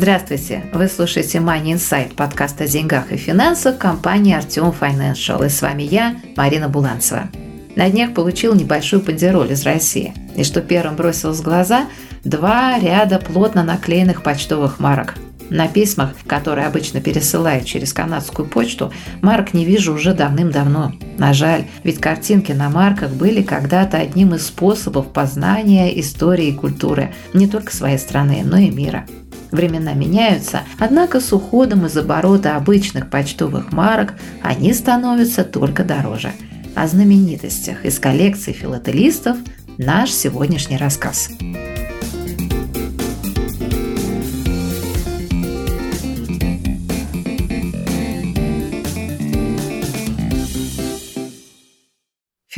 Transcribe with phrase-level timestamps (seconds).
[0.00, 0.62] Здравствуйте!
[0.72, 5.44] Вы слушаете Money Insight, подкаст о деньгах и финансах компании Артем Financial.
[5.44, 7.28] И с вами я, Марина Буланцева.
[7.74, 10.14] На днях получил небольшую пандероль из России.
[10.36, 11.86] И что первым бросилось в глаза–
[12.24, 15.16] два ряда плотно наклеенных почтовых марок.
[15.50, 20.92] На письмах, которые обычно пересылают через канадскую почту, марок не вижу уже давным-давно.
[21.18, 27.12] На жаль, ведь картинки на марках были когда-то одним из способов познания истории и культуры
[27.34, 29.04] не только своей страны, но и мира.
[29.50, 36.32] Времена меняются, однако с уходом из оборота обычных почтовых марок они становятся только дороже.
[36.74, 39.38] О знаменитостях из коллекции филателистов
[39.78, 41.30] наш сегодняшний рассказ.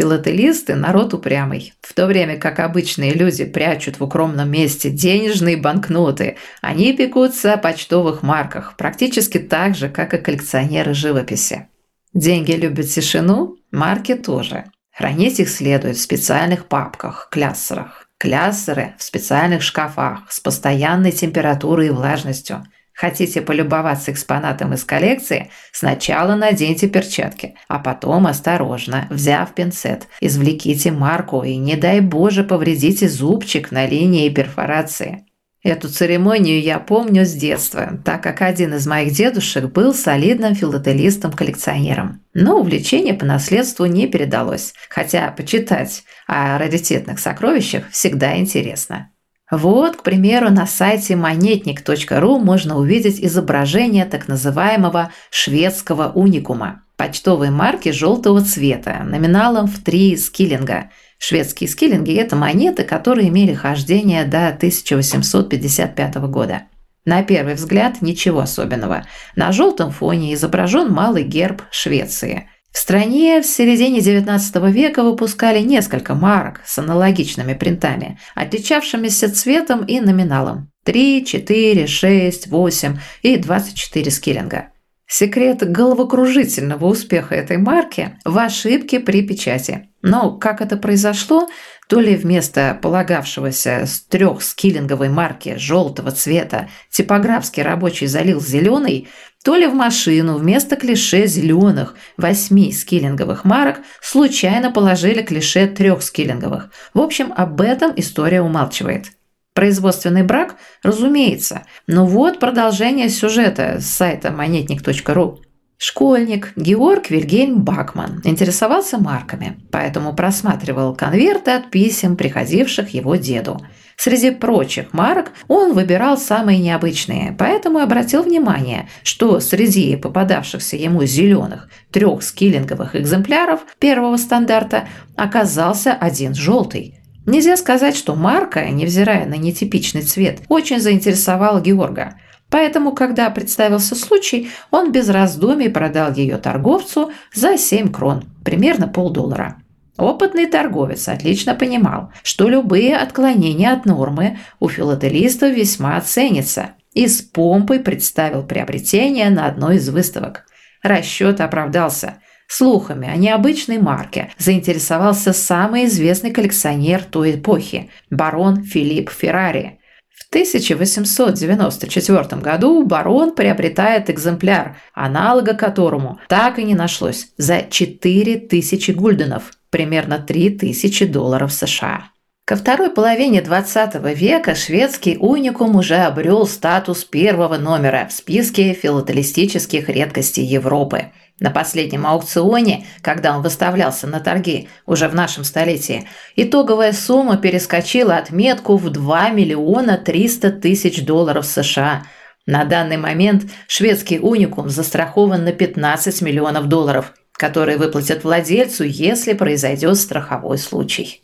[0.00, 1.74] Филателисты– народ упрямый.
[1.82, 7.58] В то время как обычные люди прячут в укромном месте денежные банкноты, они пекутся о
[7.58, 11.68] почтовых марках, практически так же, как и коллекционеры живописи.
[12.14, 14.64] Деньги любят тишину, марки тоже.
[14.90, 18.08] Хранить их следует в специальных папках, кляссерах.
[18.16, 22.64] Кляссеры в специальных шкафах с постоянной температурой и влажностью–
[23.00, 25.48] Хотите полюбоваться экспонатом из коллекции?
[25.72, 33.08] Сначала наденьте перчатки, а потом осторожно, взяв пинцет, извлеките марку и, не дай боже, повредите
[33.08, 35.24] зубчик на линии перфорации.
[35.62, 42.20] Эту церемонию я помню с детства, так как один из моих дедушек был солидным филателистом-коллекционером.
[42.34, 49.10] Но увлечение по наследству не передалось, хотя почитать о раритетных сокровищах всегда интересно.
[49.50, 57.90] Вот, к примеру, на сайте монетник.ру можно увидеть изображение так называемого шведского уникума– почтовой марки
[57.90, 60.90] желтого цвета, номиналом в 3 скиллинга.
[61.18, 66.62] Шведские скиллинги– это монеты, которые имели хождение до 1855 года.
[67.04, 69.06] На первый взгляд ничего особенного.
[69.34, 76.14] На желтом фоне изображен малый герб Швеции– в стране в середине XIX века выпускали несколько
[76.14, 84.68] марок с аналогичными принтами, отличавшимися цветом и номиналом– 3, 4, 6, 8 и 24 скиллинга.
[85.12, 89.88] Секрет головокружительного успеха этой марки в ошибке при печати.
[90.02, 91.48] Но как это произошло,
[91.88, 99.08] то ли вместо полагавшегося с трех скиллинговой марки желтого цвета типографский рабочий залил зеленый,
[99.44, 106.70] то ли в машину вместо клише зеленых восьми скиллинговых марок случайно положили клише трех скиллинговых.
[106.92, 109.06] В общем, об этом история умалчивает.
[109.54, 115.40] Производственный брак, разумеется, но вот продолжение сюжета с сайта монетник.ру.
[115.82, 123.66] Школьник Георг Вильгельм Бакман интересовался марками, поэтому просматривал конверты от писем, приходивших его деду.
[124.02, 131.68] Среди прочих марок он выбирал самые необычные, поэтому обратил внимание, что среди попадавшихся ему зеленых
[131.90, 136.94] трех скиллинговых экземпляров первого стандарта оказался один желтый.
[137.26, 142.14] Нельзя сказать, что марка, невзирая на нетипичный цвет, очень заинтересовала Георга–
[142.52, 149.62] Поэтому, когда представился случай, он без раздумий продал ее торговцу за 7 крон, примерно полдоллара.
[149.96, 157.22] Опытный торговец отлично понимал, что любые отклонения от нормы у филателистов весьма ценятся, и с
[157.22, 160.46] помпой представил приобретение на одной из выставок.
[160.82, 162.18] Расчет оправдался.
[162.48, 169.78] Слухами о необычной марке заинтересовался самый известный коллекционер той эпохи– барон Филипп Феррари–
[170.30, 180.18] 1894 году барон приобретает экземпляр, аналога которому так и не нашлось, за 4000 гульденов, примерно
[180.18, 182.10] 3000 долларов США.
[182.44, 189.88] Ко второй половине 20 века шведский уникум уже обрел статус первого номера в списке филателистических
[189.88, 196.06] редкостей Европы– на последнем аукционе, когда он выставлялся на торги уже в нашем столетии,
[196.36, 202.04] итоговая сумма перескочила отметку в 2 миллиона 300 тысяч долларов США.
[202.44, 209.96] На данный момент шведский уникум застрахован на 15 миллионов долларов, которые выплатят владельцу, если произойдет
[209.96, 211.22] страховой случай.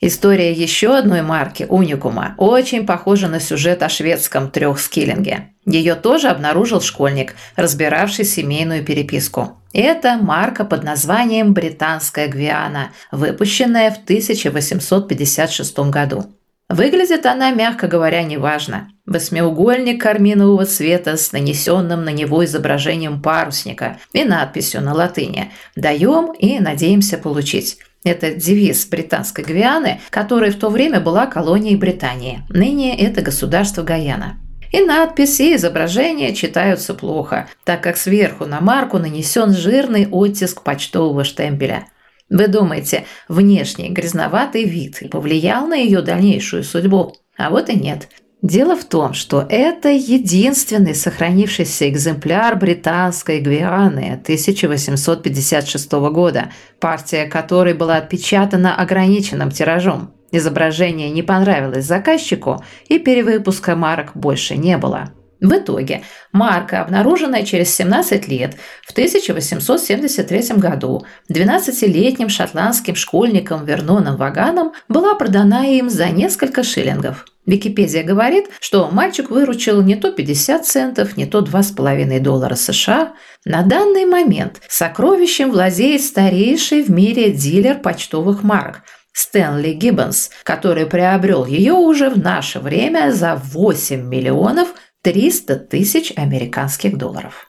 [0.00, 5.54] История еще одной марки Уникума очень похожа на сюжет о шведском трехскиллинге.
[5.66, 9.60] Ее тоже обнаружил школьник, разбиравший семейную переписку.
[9.72, 16.26] Это марка под названием «Британская Гвиана», выпущенная в 1856 году.
[16.68, 18.93] Выглядит она, мягко говоря, неважно.
[19.06, 26.58] Восьмиугольник карминового цвета с нанесенным на него изображением парусника и надписью на латыни «Даем и
[26.58, 27.78] надеемся получить».
[28.02, 32.42] Это девиз британской Гвианы, которая в то время была колонией Британии.
[32.48, 34.38] Ныне это государство Гаяна.
[34.72, 41.24] И надписи, и изображения читаются плохо, так как сверху на марку нанесен жирный оттиск почтового
[41.24, 41.86] штемпеля.
[42.28, 47.14] Вы думаете, внешний грязноватый вид повлиял на ее дальнейшую судьбу?
[47.36, 48.08] А вот и нет.
[48.44, 57.96] Дело в том, что это единственный сохранившийся экземпляр британской Гвианы 1856 года, партия которой была
[57.96, 60.12] отпечатана ограниченным тиражом.
[60.30, 65.08] Изображение не понравилось заказчику, и перевыпуска марок больше не было.
[65.44, 74.72] В итоге марка, обнаруженная через 17 лет, в 1873 году 12-летним шотландским школьником Верноном Ваганом,
[74.88, 77.26] была продана им за несколько шиллингов.
[77.44, 83.12] Википедия говорит, что мальчик выручил не то 50 центов, не то 2,5 доллара США.
[83.44, 88.80] На данный момент сокровищем владеет старейший в мире дилер почтовых марок
[89.12, 96.96] Стэнли Гиббонс, который приобрел ее уже в наше время за 8 миллионов 300 тысяч американских
[96.96, 97.48] долларов.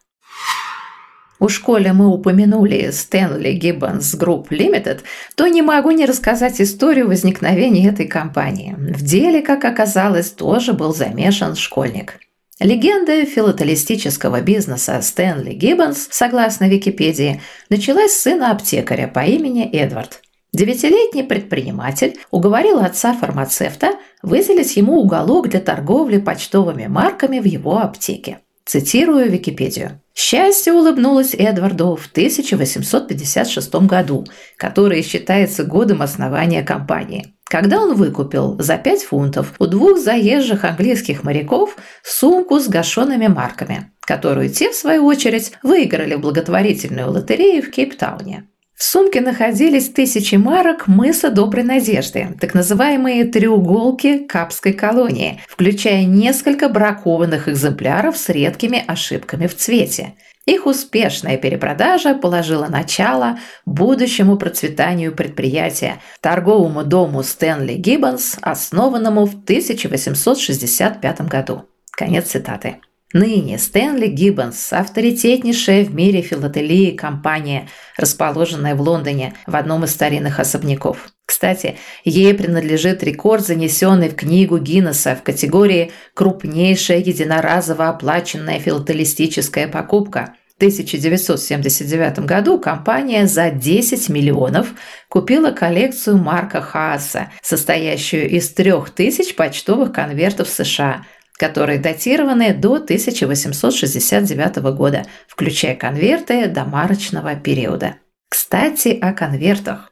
[1.39, 5.01] У школе мы упомянули Стэнли Гиббонс Group Limited,
[5.35, 8.75] то не могу не рассказать историю возникновения этой компании.
[8.77, 12.19] В деле, как оказалось, тоже был замешан школьник.
[12.59, 20.21] Легенда филателистического бизнеса Стэнли Гиббонс, согласно Википедии, началась с сына аптекаря по имени Эдвард.
[20.55, 28.39] Девятилетний предприниматель уговорил отца-фармацевта выделить ему уголок для торговли почтовыми марками в его аптеке.
[28.65, 30.01] Цитирую Википедию.
[30.13, 34.23] Счастье улыбнулось Эдварду в 1856 году,
[34.55, 37.35] который считается годом основания компании.
[37.43, 43.91] Когда он выкупил за 5 фунтов у двух заезжих английских моряков сумку с гашенными марками,
[43.99, 48.47] которую те, в свою очередь, выиграли в благотворительную лотерею в Кейптауне.
[48.75, 56.67] В сумке находились тысячи марок мыса Доброй Надежды, так называемые треуголки Капской колонии, включая несколько
[56.67, 60.15] бракованных экземпляров с редкими ошибками в цвете.
[60.45, 71.21] Их успешная перепродажа положила начало будущему процветанию предприятия, торговому дому Стэнли Гиббонс, основанному в 1865
[71.21, 71.63] году.
[71.91, 72.81] Конец цитаты.
[73.15, 80.41] Ныне Стэнли Гиббонс– авторитетнейшая в мире филателии компания, расположенная в Лондоне в одном из старинных
[80.41, 81.07] особняков.
[81.25, 90.35] Кстати, ей принадлежит рекорд, занесенный в книгу Гиннесса в категории «Крупнейшая единоразово оплаченная филателистическая покупка».
[90.49, 94.73] В 1979 году компания за 10 миллионов
[95.07, 101.05] купила коллекцию Марка Хааса, состоящую из 3000 почтовых конвертов США–
[101.37, 107.97] которые датированы до 1869 года, включая конверты до марочного периода.
[108.29, 109.91] Кстати, о конвертах.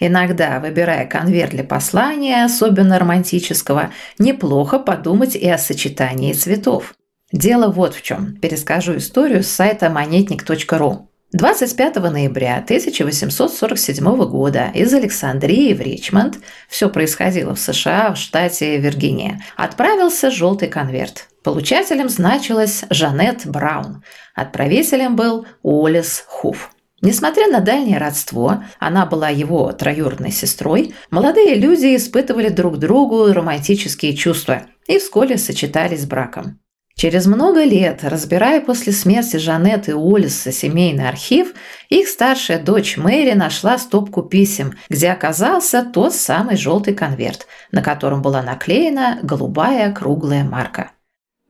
[0.00, 6.94] Иногда, выбирая конверт для послания, особенно романтического, неплохо подумать и о сочетании цветов.
[7.30, 8.36] Дело вот в чем.
[8.36, 11.11] Перескажу историю с сайта монетник.ру.
[11.32, 16.36] 25 ноября 1847 года из Александрии в Ричмонд,
[16.68, 21.28] все происходило в США, в штате Виргиния, отправился желтый конверт.
[21.42, 26.70] Получателем значилась Жанет Браун, отправителем был Уоллес Хуф.
[27.00, 34.14] Несмотря на дальнее родство, она была его троюродной сестрой, молодые люди испытывали друг другу романтические
[34.14, 36.58] чувства и вскоре сочетались с браком.
[37.02, 41.52] Через много лет, разбирая после смерти Жанет и Уоллеса семейный архив,
[41.88, 48.22] их старшая дочь Мэри нашла стопку писем, где оказался тот самый желтый конверт, на котором
[48.22, 50.92] была наклеена голубая круглая марка.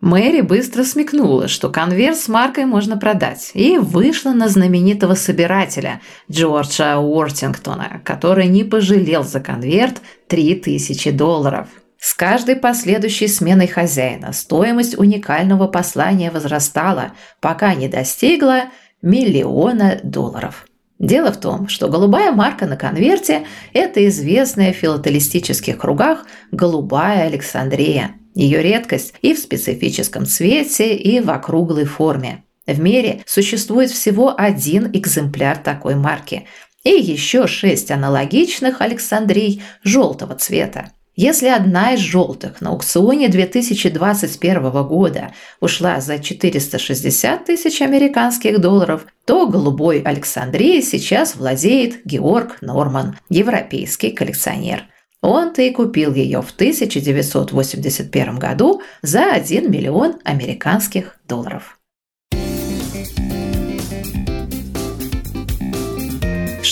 [0.01, 6.99] Мэри быстро смекнула, что конверт с маркой можно продать, и вышла на знаменитого собирателя Джорджа
[6.99, 11.69] Уортингтона, который не пожалел за конверт 3000 долларов.
[12.05, 18.65] С каждой последующей сменой хозяина стоимость уникального послания возрастала, пока не достигла
[19.03, 20.67] миллиона долларов.
[20.99, 28.17] Дело в том, что голубая марка на конверте– это известная в филателистических кругах голубая Александрия.
[28.35, 32.43] Ее редкость и в специфическом цвете, и в округлой форме.
[32.67, 36.49] В мире существует всего один экземпляр такой марки–
[36.85, 40.91] и еще шесть аналогичных Александрий желтого цвета.
[41.15, 49.47] Если одна из желтых на аукционе 2021 года ушла за 460 тысяч американских долларов, то
[49.47, 54.85] голубой Александрии сейчас владеет Георг Норман, европейский коллекционер.
[55.21, 61.79] Он-то и купил ее в 1981 году за 1 миллион американских долларов.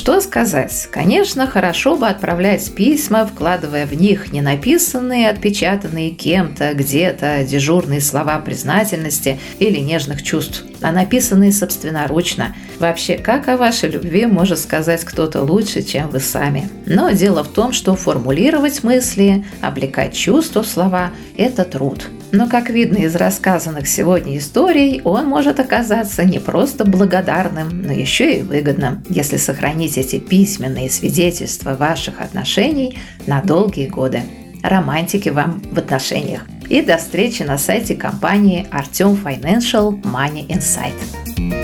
[0.01, 0.89] Что сказать?
[0.91, 8.39] Конечно, хорошо бы отправлять письма, вкладывая в них не написанные, отпечатанные кем-то, где-то дежурные слова
[8.39, 12.57] признательности или нежных чувств, а написанные собственноручно.
[12.79, 16.71] Вообще, как о вашей любви может сказать кто-то лучше, чем вы сами?
[16.87, 22.71] Но дело в том, что формулировать мысли, облекать чувства в слова– это труд– но, как
[22.71, 29.03] видно из рассказанных сегодня историй, он может оказаться не просто благодарным, но еще и выгодным,
[29.09, 34.23] если сохранить эти письменные свидетельства ваших отношений на долгие годы.
[34.63, 36.47] Романтики вам в отношениях.
[36.69, 41.60] И до встречи на сайте компании Artem Financial Money Insight.